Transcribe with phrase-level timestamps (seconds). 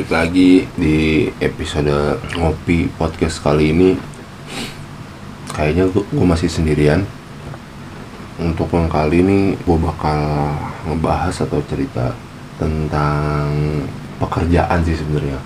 [0.00, 1.92] Halo, baik lagi di episode
[2.32, 4.00] ngopi podcast kali ini.
[5.52, 7.04] Kayaknya gue masih sendirian.
[8.40, 10.56] Untuk yang kali ini gue bakal
[10.88, 12.16] ngebahas atau cerita
[12.56, 13.52] tentang
[14.16, 15.36] pekerjaan sih sebenarnya.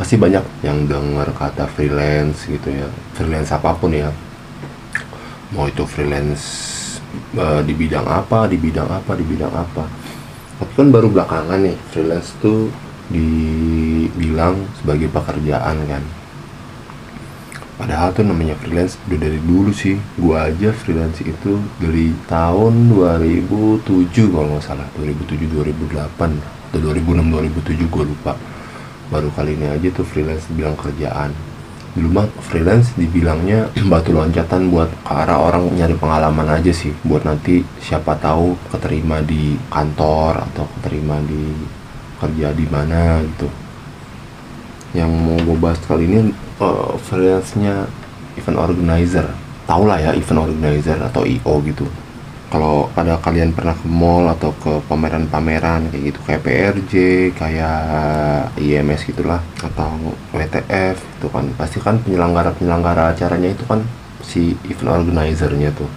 [0.00, 2.88] Pasti banyak yang dengar kata freelance gitu ya,
[3.20, 4.08] freelance apa pun ya.
[5.52, 6.44] Mau itu freelance
[7.36, 9.84] eh, di bidang apa, di bidang apa, di bidang apa
[10.58, 12.66] tapi kan baru belakangan nih freelance tuh
[13.08, 16.04] dibilang sebagai pekerjaan kan.
[17.78, 19.94] Padahal tuh namanya freelance udah dari dulu sih.
[20.18, 24.88] Gua aja freelance itu dari tahun 2007 kalau nggak salah.
[24.98, 28.32] 2007 2008 atau 2006 2007 gua lupa.
[29.14, 31.30] Baru kali ini aja tuh freelance bilang kerjaan.
[31.94, 36.90] Dulu mah freelance dibilangnya batu loncatan buat ke arah orang nyari pengalaman aja sih.
[37.06, 41.77] Buat nanti siapa tahu keterima di kantor atau keterima di
[42.18, 43.48] kerja di mana gitu.
[44.94, 47.86] Yang mau gue bahas kali ini uh, freelance-nya
[48.38, 49.26] event organizer.
[49.68, 51.86] Tau lah ya event organizer atau IO gitu.
[52.48, 56.92] Kalau ada kalian pernah ke mall atau ke pameran-pameran kayak gitu kayak PRJ
[57.36, 57.76] kayak
[58.56, 61.44] IMS gitulah atau WTF itu kan.
[61.60, 63.84] Pasti kan penyelenggara penyelenggara acaranya itu kan
[64.24, 65.90] si event organizernya tuh.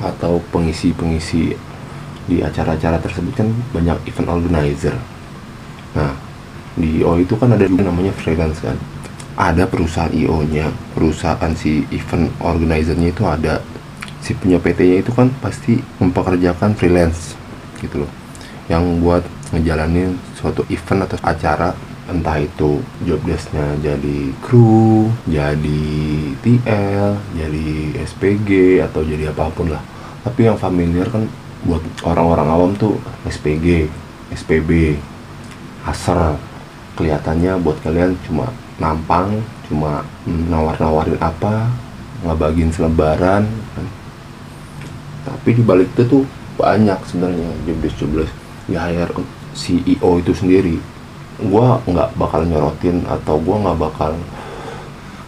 [0.00, 1.52] Atau pengisi-pengisi
[2.26, 4.94] di acara-acara tersebut kan banyak event organizer.
[5.94, 6.12] Nah
[6.76, 8.76] di IO itu kan ada juga namanya freelance kan.
[9.36, 13.62] Ada perusahaan IO nya perusahaan si event organizernya itu ada.
[14.20, 17.38] Si punya PT-nya itu kan pasti mempekerjakan freelance
[17.78, 18.10] gitu loh.
[18.66, 19.22] Yang buat
[19.54, 21.70] ngejalanin suatu event atau acara
[22.06, 25.86] entah itu job desknya jadi kru, jadi
[26.42, 27.66] TL, jadi
[28.06, 29.82] SPG atau jadi apa pun lah.
[30.22, 31.26] Tapi yang familiar kan
[31.66, 32.94] buat orang-orang awam tuh
[33.26, 33.90] SPG,
[34.30, 34.96] SPB,
[35.84, 36.38] aser.
[36.96, 38.48] Kelihatannya buat kalian cuma
[38.80, 41.68] nampang, cuma nawar-nawarin apa,
[42.24, 43.44] ngebagiin selebaran,
[45.26, 48.34] tapi di balik itu tuh banyak sebenarnya jobdesk jobdesk
[48.70, 49.10] di hire
[49.52, 50.78] CEO itu sendiri.
[51.36, 54.12] Gua nggak bakal nyorotin atau gua nggak bakal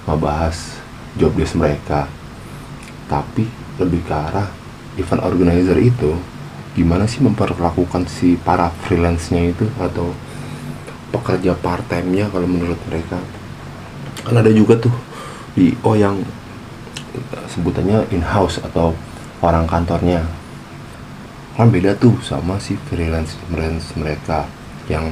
[0.07, 0.57] ngebahas
[1.19, 2.07] jobdesk mereka.
[3.11, 3.45] Tapi
[3.83, 4.49] lebih ke arah
[4.99, 6.19] event organizer itu
[6.75, 10.15] gimana sih memperlakukan si para freelance-nya itu atau
[11.11, 13.19] pekerja part time-nya kalau menurut mereka?
[14.23, 14.95] Kan ada juga tuh
[15.57, 16.23] di O yang
[17.51, 18.95] sebutannya in house atau
[19.43, 20.23] orang kantornya.
[21.59, 24.47] Kan beda tuh sama si freelance freelance mereka
[24.87, 25.11] yang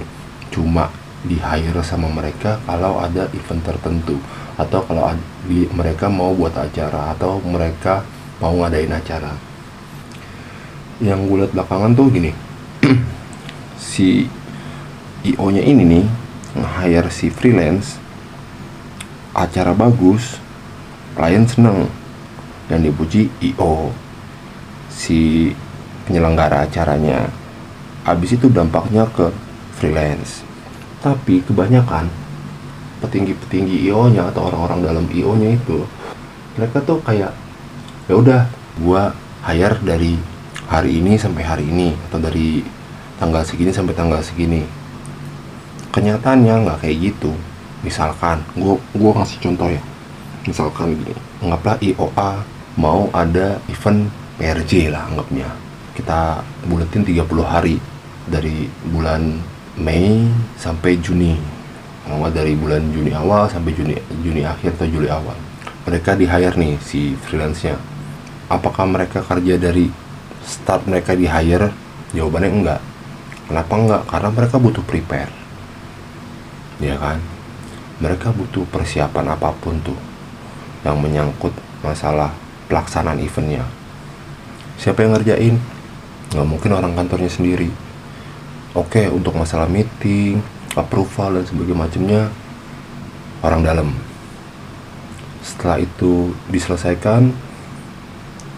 [0.55, 0.87] cuma
[1.27, 4.15] di hire sama mereka kalau ada event tertentu.
[4.57, 5.11] Atau kalau
[5.45, 8.07] di, mereka mau buat acara atau mereka
[8.41, 9.46] mau ngadain acara
[11.01, 12.33] yang gue lihat belakangan tuh gini.
[13.77, 14.25] Si
[15.25, 16.07] IO nya ini nih
[16.57, 18.01] nge-hire si freelance
[19.37, 20.41] acara bagus
[21.17, 21.89] klien seneng.
[22.67, 23.93] Dan dipuji IO
[24.91, 25.53] si
[26.09, 27.31] penyelenggara acaranya.
[28.03, 29.31] Habis itu dampaknya ke
[29.77, 30.43] freelance.
[31.05, 32.09] Tapi kebanyakan
[33.05, 35.85] petinggi-petinggi IO nya atau orang-orang dalam IO nya itu
[36.57, 37.37] mereka tuh kayak
[38.09, 38.41] ya udah
[38.81, 39.13] gua
[39.45, 40.17] hire dari
[40.67, 42.63] hari ini sampai hari ini atau dari
[43.17, 44.67] tanggal segini sampai tanggal segini.
[45.95, 47.33] Kenyataannya nggak kayak gitu.
[47.81, 49.83] Misalkan gua gua ngasih contoh ya.
[50.47, 52.31] Misalkan gini anggaplah IOA
[52.79, 55.49] mau ada event PRJ lah anggapnya.
[55.97, 57.77] Kita buletin 30 hari.
[58.27, 59.39] Dari bulan
[59.79, 60.27] Mei
[60.59, 61.39] sampai Juni.
[62.03, 65.39] Kalau dari bulan Juni awal sampai Juni Juni akhir atau Juli awal.
[65.87, 67.79] Mereka di hire nih si freelance nya
[68.51, 69.91] apakah mereka kerja dari
[70.47, 71.75] start mereka di hire
[72.15, 72.81] jawabannya enggak.
[73.51, 74.03] Kenapa enggak?
[74.07, 75.33] Karena mereka butuh prepare.
[76.79, 77.19] Ya kan?
[77.99, 79.99] Mereka butuh persiapan apa pun tuh
[80.87, 81.53] yang menyangkut
[81.83, 82.31] masalah
[82.71, 83.67] pelaksanaan eventnya.
[84.79, 85.57] Siapa yang ngerjain?
[86.31, 87.73] Nggak mungkin orang kantornya sendiri.
[88.77, 90.39] Oke untuk masalah meeting
[90.77, 92.23] approval dan sebagainya macamnya
[93.41, 93.89] orang dalam.
[95.41, 97.33] Setelah itu diselesaikan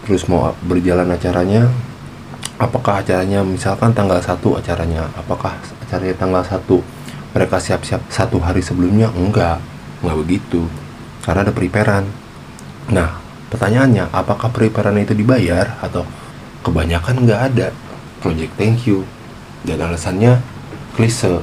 [0.09, 1.69] terus mau berjalan acaranya
[2.57, 5.53] apakah acaranya misalkan tanggal 1 acaranya apakah
[5.85, 6.65] acaranya tanggal 1
[7.37, 9.13] mereka siap-siap satu hari sebelumnya?
[9.13, 9.61] Enggak
[10.01, 10.65] enggak begitu
[11.21, 12.09] karena ada preparean
[12.89, 13.21] nah
[13.53, 16.01] pertanyaannya apakah preparean itu dibayar atau
[16.65, 17.69] kebanyakan nggak ada?
[18.19, 19.07] Project thank you.
[19.63, 20.41] Dan alasannya
[20.97, 21.39] klise.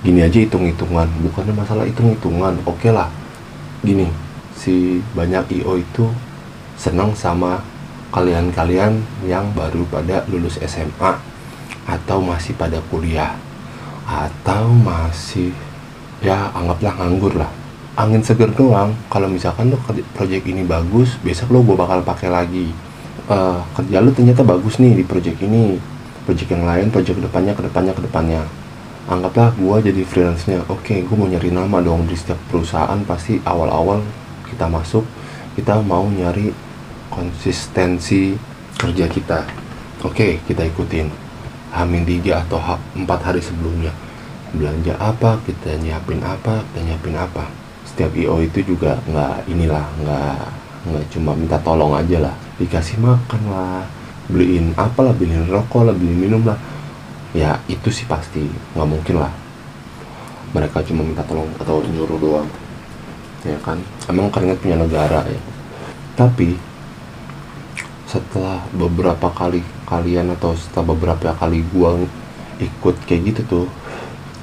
[0.00, 2.60] Gini aja hitung-hitungan bukannya masalah hitung-hitungan.
[2.68, 3.08] Oke okay lah
[3.80, 4.12] gini
[4.52, 6.04] si banyak IO itu
[6.76, 7.64] senang sama
[8.10, 11.18] kalian-kalian yang baru pada lulus SMA
[11.86, 13.34] atau masih pada kuliah
[14.06, 15.54] atau masih
[16.20, 17.50] ya anggaplah nganggur lah.
[17.94, 18.94] Angin seger doang.
[19.10, 19.78] Kalau misalkan lo
[20.14, 22.70] project ini bagus besok lo gue bakal pakai lagi.
[23.30, 25.78] Uh, kerja lo ternyata bagus nih di project ini.
[26.26, 28.42] Project yang lain project ke depannya ke depannya ke depannya
[29.10, 32.98] anggaplah gue jadi freelance nya oke okay, gue mau nyari nama dong di setiap perusahaan.
[33.06, 34.02] Pasti awal-awal
[34.46, 35.02] kita masuk
[35.58, 36.54] kita mau nyari
[37.10, 38.38] konsistensi
[38.78, 39.44] kerja kita.
[40.06, 41.10] Oke kita ikutin.
[41.70, 42.58] Hamin tiga atau
[42.96, 43.92] empat hari sebelumnya.
[44.50, 47.44] Belanja apa kita nyiapin apa kita nyiapin apa.
[47.86, 50.38] Setiap io itu juga nggak inilah nggak
[50.90, 52.34] nggak cuma minta tolong aja lah.
[52.56, 53.84] Dikasih makan lah
[54.30, 56.58] beliin apalah beliin rokok lah beliin minum lah.
[57.36, 58.48] Ya itu sih pasti.
[58.74, 59.30] Nggak mungkin lah.
[60.50, 62.48] Mereka cuma minta tolong atau nyuruh doang.
[63.46, 63.78] Ya kan?
[64.10, 65.40] Emang keringat punya negara ya.
[66.18, 66.69] Tapi
[68.10, 71.94] setelah beberapa kali kalian atau setelah beberapa kali gua
[72.58, 73.66] ikut kayak gitu tuh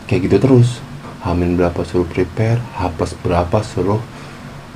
[0.07, 0.79] kayak gitu terus.
[1.17, 2.87] Hamin berapa suruh prepare H
[3.19, 3.99] berapa suruh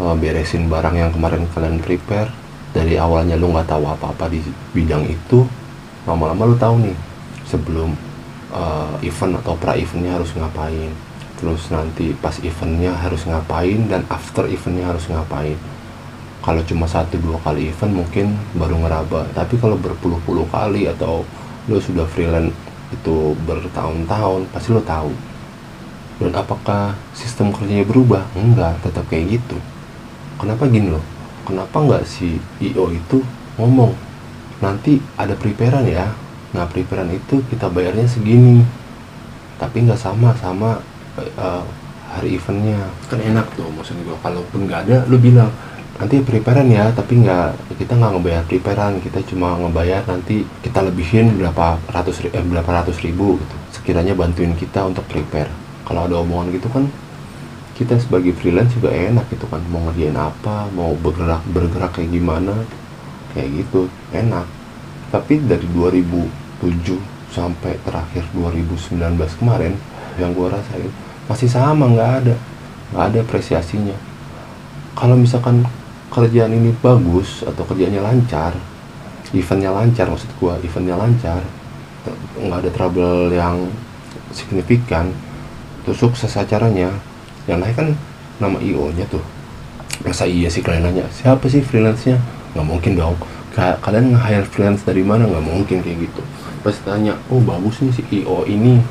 [0.03, 2.27] uh, beresin barang yang kemarin kalian prepare.
[2.71, 4.43] Dari awalnya lu nggak tahu apa-apa di
[4.75, 5.43] bidang itu
[6.07, 6.97] lama-lama lu tahu nih
[7.47, 7.95] sebelum
[8.51, 10.91] uh, event atau pra eventnya harus ngapain.
[11.39, 15.55] Terus nanti pas eventnya harus ngapain dan after eventnya harus ngapain
[16.41, 19.29] kalau cuma satu dua kali event mungkin baru ngeraba.
[19.37, 21.21] Tapi kalau berpuluh-puluh kali atau
[21.69, 22.53] lo sudah freelance
[22.89, 25.13] itu bertahun-tahun pasti lo tahu.
[26.17, 28.25] Dan apakah sistem kerjanya berubah?
[28.33, 29.57] Enggak tetap kayak gitu.
[30.41, 31.05] Kenapa gini loh?
[31.45, 33.21] Kenapa nggak si IO itu
[33.61, 33.93] ngomong
[34.61, 36.09] nanti ada preparean ya.
[36.57, 38.65] Nah preparean itu kita bayarnya segini
[39.61, 40.81] tapi nggak sama sama
[41.37, 41.61] uh,
[42.17, 42.81] hari eventnya.
[43.05, 45.53] Kan enak tuh maksud gue kalaupun nggak ada lu bilang
[46.01, 51.37] nanti preparean ya tapi nggak kita nggak ngebayar preparean kita cuma ngebayar nanti kita lebihin
[51.37, 53.55] berapa ratus eh, berapa ratus ribu gitu.
[53.69, 55.53] Sekiranya bantuin kita untuk prepare.
[55.85, 56.89] Kalau ada omongan gitu kan
[57.77, 59.61] kita sebagai freelance juga enak gitu kan.
[59.69, 62.65] Mau ngerjain apa mau bergerak bergerak kayak gimana
[63.37, 64.49] kayak gitu enak.
[65.13, 66.01] Tapi dari 2000
[67.29, 68.97] sampai terakhir 2019
[69.37, 69.77] kemarin
[70.17, 70.91] yang gue rasain
[71.29, 72.35] masih sama nggak ada
[72.89, 73.97] nggak ada apresiasinya.
[74.97, 75.63] Kalau misalkan
[76.11, 78.51] kerjaan ini bagus atau kerjanya lancar
[79.31, 81.39] eventnya lancar maksud gue eventnya lancar
[82.35, 83.71] nggak ada trouble yang
[84.33, 85.11] signifikan
[85.85, 86.89] tuh sukses acaranya.
[87.49, 87.87] Yang naik kan
[88.41, 89.21] nama io nya tuh.
[90.01, 92.17] Masa iya sih kalian nanya siapa sih freelance nya
[92.57, 93.15] nggak mungkin dong.
[93.53, 95.27] Kalian nge-hire freelance dari mana?
[95.27, 96.21] Nggak mungkin kayak gitu.
[96.63, 98.81] Pas tanya oh bagus nih si IO ini.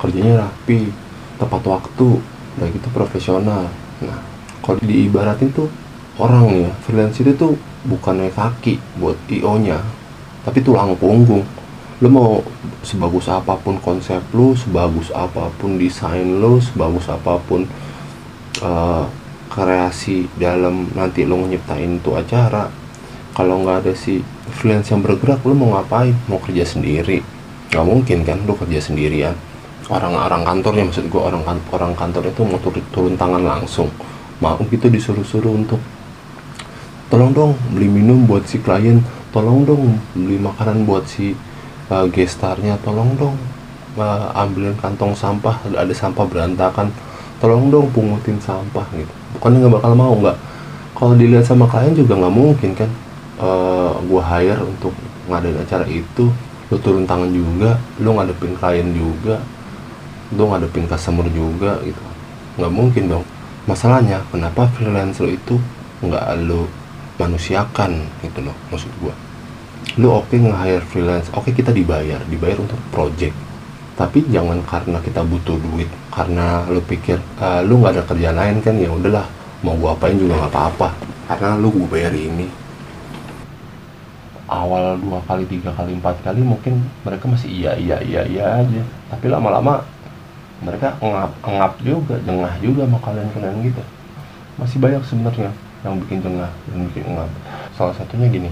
[0.00, 0.92] Kerjanya rapi
[1.40, 2.20] tepat waktu
[2.58, 3.70] udah gitu profesional.
[4.04, 4.18] Nah
[4.60, 5.70] kalau diibaratin tuh
[6.18, 9.82] orang ya freelance itu tuh bukannya kaki buat IO nya
[10.44, 11.42] tapi tulang punggung.
[12.02, 12.42] Lo mau
[12.84, 17.64] sebagus apa pun konsep lo sebagus apa pun desain lo sebagus apa pun
[18.60, 19.06] uh,
[19.48, 22.66] kreasi dalam nanti lo nyiptain tuh acara
[23.34, 24.22] kalau nggak ada si
[24.54, 26.14] freelance yang bergerak lu mau ngapain?
[26.30, 27.18] Mau kerja sendiri.
[27.74, 29.34] Nggak mungkin kan lu kerja sendirian.
[29.90, 33.90] Orang-orang kantornya maksud gue orang kan orang kantor itu mau turun, turun tangan langsung.
[34.38, 35.82] Mau gitu disuruh-suruh untuk
[37.14, 38.98] tolong dong beli minum buat si klien.
[39.30, 41.38] Tolong dong beli makanan buat si
[41.86, 42.74] uh, gestarnya.
[42.82, 43.38] Tolong dong
[43.94, 45.62] uh, ambilin kantong sampah.
[45.78, 46.90] Ada sampah berantakan.
[47.38, 49.14] Tolong dong pungutin sampah gitu.
[49.38, 50.34] Bukannya nggak bakal mau nggak.
[50.98, 52.90] Kalau dilihat sama klien juga nggak mungkin kan?
[53.38, 54.90] Uh, gue hire untuk
[55.30, 56.34] ngadain acara itu.
[56.66, 59.38] Lo turun tangan juga lo ngadepin klien juga
[60.34, 62.02] lo ngadepin customer juga gitu.
[62.58, 63.24] Nggak mungkin dong.
[63.70, 65.62] Masalahnya kenapa freelance lo itu
[66.02, 66.66] nggak lo
[67.20, 69.14] manusiakan gitu loh maksud gue
[70.00, 73.36] lo oke okay nge-hire freelance oke okay, kita dibayar dibayar untuk project.
[73.94, 78.58] Tapi jangan karena kita butuh duit karena lo pikir uh, lo nggak ada kerjaan lain
[78.58, 78.74] kan?
[78.74, 79.22] Ya udahlah
[79.62, 80.88] mau gue apain juga nggak apa-apa
[81.30, 82.50] karena lo gue bayar ini.
[84.50, 88.82] Awal dua kali tiga kali empat kali mungkin mereka masih iya iya iya iya aja.
[89.14, 89.86] Tapi lama-lama
[90.58, 93.82] mereka ngap ngap juga jengah juga sama kalian kalian gitu.
[94.58, 95.54] Masih banyak sebenarnya
[95.84, 97.30] yang bikin jengah dan bikin ngap
[97.76, 98.50] salah satunya gini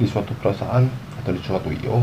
[0.00, 0.88] di suatu perusahaan
[1.20, 2.00] atau di suatu io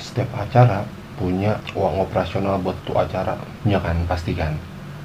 [0.00, 0.82] setiap acara
[1.20, 3.38] punya uang operasional buat tuh acara.
[3.62, 3.94] Punya kan?
[4.10, 4.58] Pasti kan?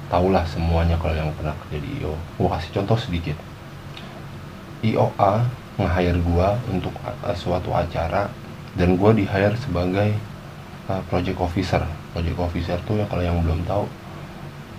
[0.08, 3.36] Tahulah semuanya kalau yang pernah kerja di io gua kasih contoh sedikit.
[4.82, 5.46] Io A
[5.78, 8.26] nge-hire gua untuk uh, suatu acara
[8.74, 10.16] dan gua di-hire sebagai
[10.90, 11.84] uh, project officer.
[12.16, 13.84] Project officer tuh ya kalau yang belum tahu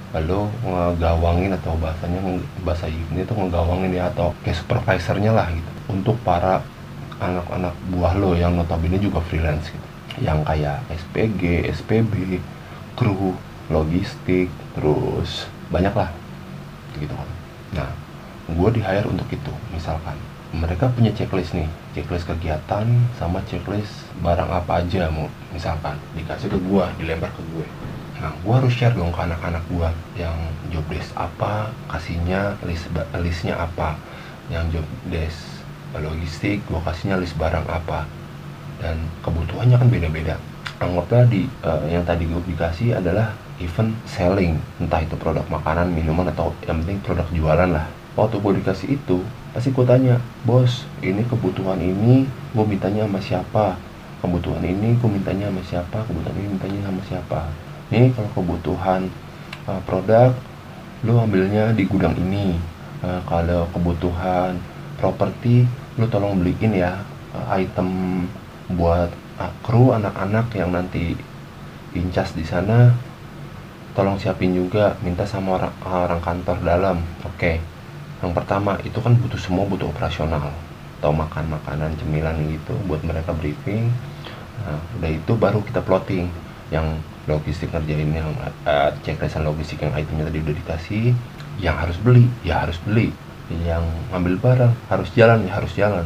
[0.10, 2.18] lalu ngegawangin atau bahasanya
[2.66, 5.72] bahasa ini tuh ngegawangin ya atau kayak supervisornya lah gitu.
[5.90, 6.66] Untuk para
[7.22, 9.88] anak-anak buah lo yang notabene juga freelance gitu.
[10.26, 12.42] Yang kayak SPG, SPB,
[12.98, 13.38] kru
[13.70, 16.10] logistik terus banyak lah
[16.98, 17.30] gitu kan.
[17.78, 17.90] Nah
[18.50, 20.18] gue di hire untuk itu misalkan.
[20.50, 22.90] Mereka punya checklist nih checklist kegiatan
[23.22, 25.94] sama checklist barang apa aja mau misalkan.
[26.18, 27.68] Dikasih ke gue dilempar ke gue
[28.20, 30.36] nah gue harus share dong ke anak-anak gue yang
[30.76, 32.92] job desk apa kasihnya list
[33.24, 33.96] listnya apa.
[34.52, 35.40] Yang job desk
[35.96, 38.04] logistik gue kasihnya list barang apa.
[38.80, 40.36] Dan kebutuhannya kan beda-beda.
[40.80, 43.32] Anggaplah di uh, yang tadi gue dikasih adalah
[43.64, 44.60] event selling.
[44.84, 47.88] Entah itu produk makanan minuman atau yang penting produk jualan lah.
[48.20, 49.24] Waktu gue dikasih itu
[49.56, 53.66] pasti gue tanya bos ini kebutuhan ini gue mintanya sama siapa?
[54.20, 55.98] Kebutuhan ini gue mintanya sama siapa?
[56.04, 57.42] Kebutuhan ini mintanya sama siapa
[57.90, 59.10] ini kalau kebutuhan
[59.66, 60.30] uh, produk
[61.02, 62.54] lu ambilnya di gudang ini.
[63.00, 64.60] Uh, kalau kebutuhan
[65.00, 65.64] properti
[65.96, 67.00] lu tolong beliin ya
[67.34, 68.24] uh, item
[68.76, 69.10] buat
[69.42, 71.18] uh, kru anak-anak yang nanti
[71.98, 72.94] incas di sana.
[73.98, 76.98] Tolong siapin juga minta sama orang, orang kantor dalam.
[77.26, 77.36] Oke.
[77.36, 77.58] Okay.
[78.20, 80.54] yang pertama itu kan butuh semua butuh operasional.
[81.00, 83.88] Atau makan makanan cemilan gitu buat mereka briefing.
[84.62, 86.28] Nah, udah itu baru kita plotting.
[86.70, 88.34] Yang logistik ngerjain yang
[88.66, 91.04] uh, checklistan logistik yang itemnya tadi udah dikasih
[91.62, 93.14] yang harus beli ya harus beli.
[93.50, 96.06] Yang ngambil barang harus jalan ya harus jalan.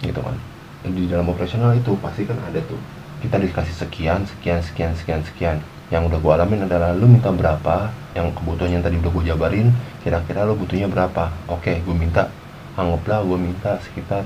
[0.00, 0.36] Gitu kan.
[0.84, 2.80] Di dalam operasional itu pasti kan ada tuh.
[3.20, 5.56] Kita dikasih sekian sekian sekian sekian sekian.
[5.92, 9.68] Yang udah gue alamin adalah lu minta berapa yang kebutuhannya tadi udah gue jabarin
[10.00, 11.28] kira-kira lu butuhnya berapa.
[11.52, 12.32] Oke gue minta
[12.80, 14.24] anggaplah gue minta sekitar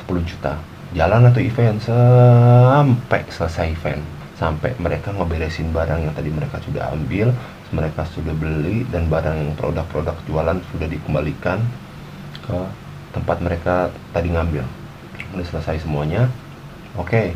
[0.00, 0.56] 10 juta.
[0.96, 7.34] Jalan atau event sampai selesai event sampai mereka ngeberesin barang yang tadi mereka sudah ambil
[7.74, 11.60] mereka sudah beli dan barang produk-produk jualan sudah dikembalikan
[12.46, 12.58] ke
[13.12, 14.64] tempat mereka tadi ngambil.
[15.36, 16.30] Udah selesai semuanya.
[16.96, 17.28] Oke okay.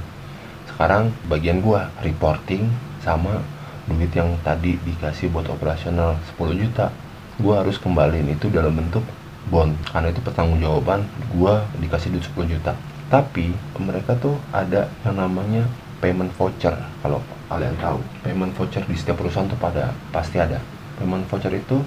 [0.73, 2.65] sekarang bagian gua reporting
[3.05, 3.45] sama
[3.85, 6.89] duit yang tadi dikasih buat operasional 10 juta.
[7.37, 9.03] Gua harus kembaliin itu dalam bentuk
[9.51, 11.05] bond karena itu pertanggungjawaban
[11.35, 12.73] gua dikasih duit 10 juta.
[13.13, 15.69] Tapi mereka tuh ada yang namanya
[16.03, 18.03] payment voucher kalau kalian tahu.
[18.27, 20.59] Payment voucher di setiap perusahaan tuh pada pasti ada.
[20.99, 21.79] Payment voucher itu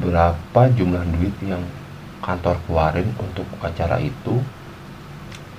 [0.00, 1.60] berapa jumlah duit yang
[2.24, 4.40] kantor keluarin untuk acara itu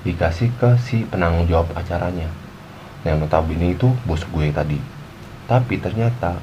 [0.02, 2.28] dikasih ke si penanggung jawab acaranya.
[3.06, 4.82] Yang notabene itu bos gue tadi.
[5.46, 6.42] Tapi ternyata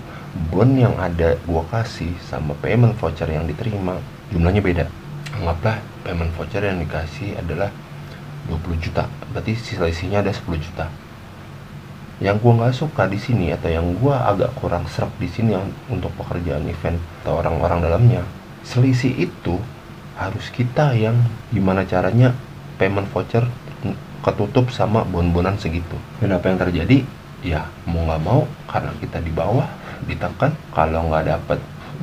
[0.54, 3.98] bon yang ada gue kasih sama payment voucher yang diterima
[4.30, 4.86] jumlahnya beda.
[5.34, 7.74] Anggaplah payment voucher yang dikasih adalah
[8.46, 9.10] 20 juta.
[9.34, 10.86] Berarti sisa-isinya ada 10 juta
[12.22, 15.58] yang gue nggak suka di sini atau yang gue agak kurang serak di sini
[15.90, 18.22] untuk pekerjaan event atau orang-orang dalamnya.
[18.62, 19.58] Selisih itu
[20.14, 21.18] harus kita yang
[21.50, 22.30] gimana caranya
[22.78, 23.42] payment voucher
[24.22, 25.98] ketutup sama bon-bonan segitu.
[26.22, 27.02] Dan apa yang terjadi?
[27.44, 29.68] Ya mau nggak mau karena kita di bawah
[30.08, 31.58] ditekan kalau nggak dapat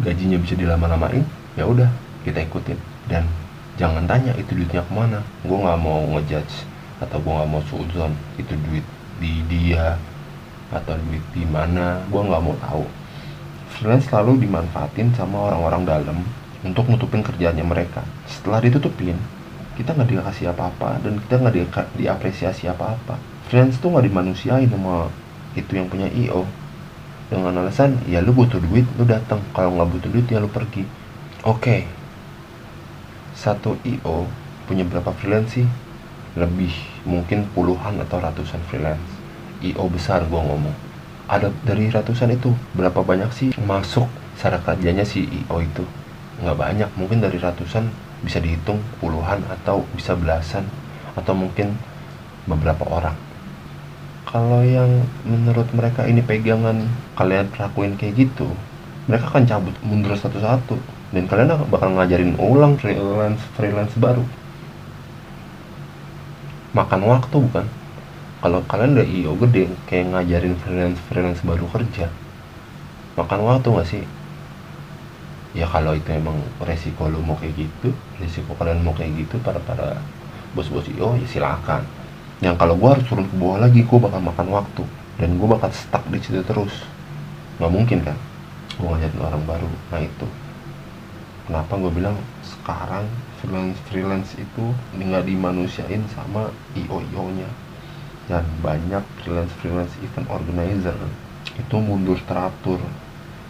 [0.05, 1.25] gajinya bisa dilama-lamain
[1.55, 1.89] ya udah
[2.27, 2.77] kita ikutin.
[3.07, 3.25] Dan
[3.79, 5.23] jangan tanya itu duitnya ke mana.
[5.47, 6.67] Gue nggak mau ngejudge
[7.01, 8.85] atau gue nggak mau suzon itu duit
[9.21, 10.01] di dia
[10.73, 12.85] atau duit di mana gue nggak mau tahu.
[13.77, 16.17] Freelance selalu dimanfaatin sama orang-orang dalam
[16.65, 18.01] untuk nutupin kerjaannya mereka.
[18.25, 19.15] Setelah ditutupin
[19.77, 21.61] kita nggak dikasih apa-apa dan kita nggak di,
[22.01, 23.15] diapresiasi apa-apa.
[23.47, 25.07] Freelance tuh nggak dimanusiain sama
[25.53, 26.47] itu yang punya io
[27.27, 29.39] dengan alasan ya lu butuh duit lu datang.
[29.53, 30.83] Kalau nggak butuh duit ya lu pergi.
[31.45, 31.61] Oke.
[31.61, 31.81] Okay.
[33.31, 34.29] satu io
[34.69, 35.65] punya berapa freelance sih
[36.35, 36.71] lebih
[37.03, 39.03] mungkin puluhan atau ratusan freelance.
[39.61, 40.73] Io besar gua ngomong.
[41.27, 44.07] Ada dari ratusan itu berapa banyak sih masuk
[44.39, 45.83] cara kerjanya si io itu?
[46.41, 47.91] Nggak banyak mungkin dari ratusan
[48.23, 50.65] bisa dihitung puluhan atau bisa belasan
[51.13, 51.75] atau mungkin
[52.47, 53.15] beberapa orang.
[54.25, 56.87] Kalau yang menurut mereka ini pegangan
[57.19, 58.47] kalian lakuin kayak gitu
[59.09, 60.77] mereka akan cabut mundur satu-satu.
[61.11, 64.23] Dan kalian bakal ngajarin ulang freelance freelance baru
[66.71, 67.65] makan waktu bukan?
[68.41, 72.09] Kalau kalian udah iyo gede kayak ngajarin freelance freelance baru kerja
[73.19, 74.03] makan waktu gak sih?
[75.51, 77.91] Ya kalau itu emang resiko lo mau kayak gitu
[78.23, 79.99] resiko kalian mau kayak gitu para para
[80.55, 81.83] bos-bos IO ya silakan.
[82.39, 84.83] Yang kalau gue harus turun ke bawah lagi gue bakal makan waktu
[85.19, 86.87] dan gue bakal stuck di situ terus.
[87.59, 88.17] Nggak mungkin kan?
[88.79, 89.69] Gue ngajarin orang baru.
[89.91, 90.25] Nah itu
[91.49, 93.05] kenapa gue bilang sekarang
[93.41, 94.65] freelance freelance itu
[94.97, 97.49] nggak dimanusiain sama io io nya
[98.29, 100.95] dan banyak freelance freelance event organizer
[101.57, 102.79] itu mundur teratur.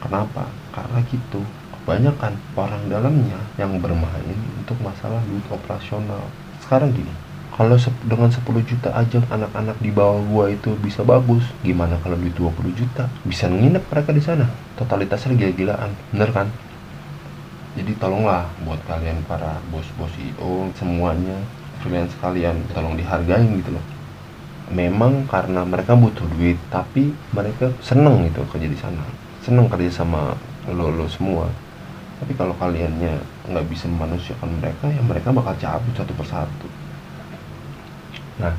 [0.02, 0.50] Kenapa?
[0.74, 1.42] Karena gitu.
[1.82, 6.30] Kebanyakan orang dalamnya yang bermain untuk masalah duit operasional.
[6.62, 7.10] Sekarang gini
[7.52, 7.76] kalau
[8.08, 12.80] dengan 10 juta aja anak-anak di bawah gua itu bisa bagus gimana kalau duit 20
[12.80, 13.10] juta?
[13.26, 14.46] Bisa nginep mereka di sana.
[14.78, 15.92] Totalitasnya gila-gilaan.
[16.14, 16.48] Bener kan
[17.78, 21.38] jadi tolonglah buat kalian para bos-bos CEO semuanya
[21.80, 23.86] freelance kalian tolong dihargain gitu loh
[24.72, 29.04] memang karena mereka butuh duit tapi mereka seneng gitu kerja di sana
[29.44, 30.36] seneng kerja sama
[30.70, 31.48] lo lo semua
[32.22, 33.18] tapi kalau kaliannya
[33.50, 36.70] nggak bisa memanusiakan mereka ya mereka bakal cabut satu persatu
[38.42, 38.58] Nah,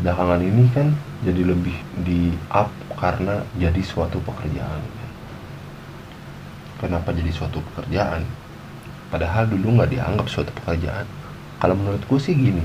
[0.00, 0.88] belakangan ini kan
[1.20, 4.80] jadi lebih di up karena jadi suatu pekerjaan.
[6.80, 8.24] Kenapa jadi suatu pekerjaan?
[9.08, 11.08] Padahal dulu nggak dianggap suatu pekerjaan.
[11.58, 12.62] Kalau menurutku sih gini,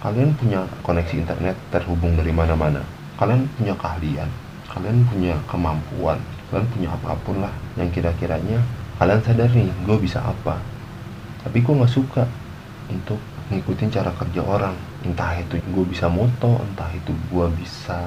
[0.00, 2.82] kalian punya koneksi internet terhubung dari mana-mana.
[3.20, 4.30] Kalian punya keahlian,
[4.72, 6.18] kalian punya kemampuan,
[6.50, 8.58] kalian punya apa pun lah yang kira-kiranya
[8.98, 10.58] kalian sadar nih, gue bisa apa.
[11.46, 12.24] Tapi gue nggak suka
[12.90, 13.20] untuk
[13.52, 14.72] ngikutin cara kerja orang
[15.04, 18.00] entah itu gue bisa moto entah itu gue bisa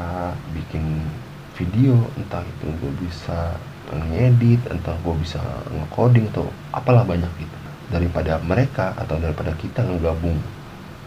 [0.56, 1.06] bikin
[1.54, 3.54] video entah itu gue bisa
[3.94, 7.58] ngedit entah gue bisa ngecoding atau apalah banyak gitu.
[7.94, 10.38] Daripada mereka atau daripada kita ngegabung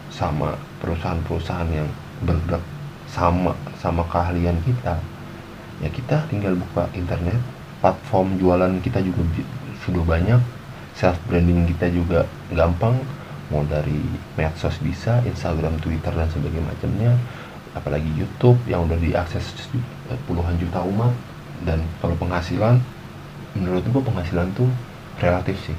[0.09, 1.89] sama perusahaan-perusahaan yang
[2.23, 2.63] bergerak
[3.09, 5.01] sama sama keahlian kita
[5.81, 7.39] ya kita tinggal buka internet
[7.79, 9.23] platform jualan kita juga
[9.81, 10.41] sudah banyak
[10.93, 12.99] self branding kita juga gampang
[13.49, 13.97] mau dari
[14.37, 17.17] medsos bisa Instagram Twitter dan sebagainya
[17.73, 19.55] apalagi YouTube yang udah diakses
[20.27, 21.13] puluhan juta umat
[21.67, 22.79] dan kalau penghasilan
[23.57, 24.69] menurut gua penghasilan tuh
[25.19, 25.77] relatif sih.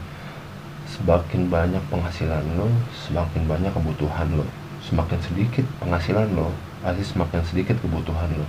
[0.90, 2.66] Semakin banyak penghasilan lo
[3.06, 4.44] semakin banyak kebutuhan lo.
[4.84, 6.50] Semakin sedikit penghasilan lo
[6.82, 8.46] pasti semakin sedikit kebutuhan lo.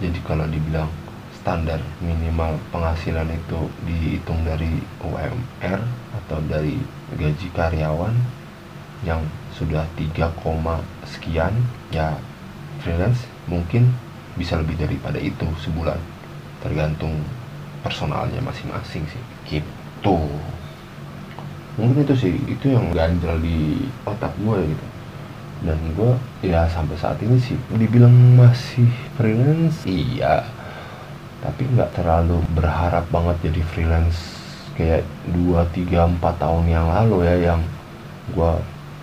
[0.00, 0.88] Jadi kalau dibilang
[1.36, 5.80] standar minimal penghasilan itu dihitung dari UMR
[6.16, 6.76] atau dari
[7.16, 8.12] gaji karyawan
[9.04, 9.24] yang
[9.56, 10.36] sudah 3,
[11.08, 11.52] sekian
[11.88, 12.16] ya
[12.84, 13.88] freelance mungkin
[14.36, 15.96] bisa lebih daripada itu sebulan
[16.60, 17.16] tergantung
[17.84, 19.22] personalnya masing-masing sih.
[19.48, 20.18] Gitu.
[21.80, 24.86] Mungkin itu sih itu yang ganjel di otak gue gitu.
[25.60, 30.44] Dan gue ya sampai saat ini sih dibilang masih freelance iya.
[31.40, 34.40] Tapi nggak terlalu berharap banget jadi freelance
[34.80, 35.04] kayak
[35.36, 37.60] 2, 3, 4 tahun yang lalu ya yang
[38.32, 38.52] gue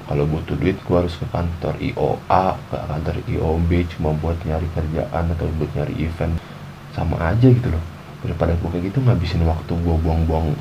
[0.07, 5.23] kalau butuh duit gue harus ke kantor IOA ke kantor IOB cuma buat nyari kerjaan
[5.35, 6.33] atau buat nyari event
[6.97, 7.83] sama aja gitu loh.
[8.25, 10.57] Daripada gue kayak gitu ngabisin waktu gue buang-buang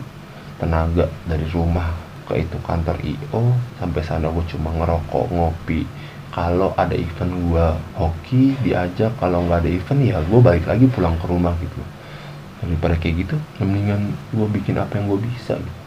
[0.61, 1.96] tenaga dari rumah
[2.29, 5.88] ke itu kantor IO sampai sana gue cuma ngerokok ngopi.
[6.37, 9.16] Kalau ada event gue hoki diajak.
[9.16, 11.81] Kalau nggak ada event ya gue balik lagi pulang ke rumah gitu.
[12.61, 15.81] Daripada kayak gitu mendingan gue bikin apa yang gue bisa gitu.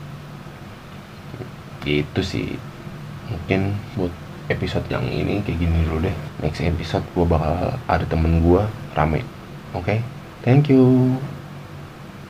[1.86, 2.58] Itu sih.
[3.30, 4.10] Mungkin buat
[4.50, 6.16] episode yang ini kayak gini dulu deh.
[6.42, 8.66] Next episode gue bakal ada temen gue
[8.98, 9.22] rame
[9.78, 9.86] oke?
[9.86, 10.02] okay?
[10.44, 11.20] Thank you